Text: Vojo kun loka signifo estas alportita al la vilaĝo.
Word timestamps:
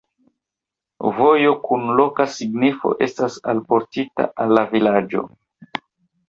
Vojo 1.17 1.51
kun 1.67 1.85
loka 1.99 2.25
signifo 2.37 2.95
estas 3.09 3.37
alportita 3.55 4.27
al 4.47 4.57
la 4.61 4.65
vilaĝo. 4.73 5.25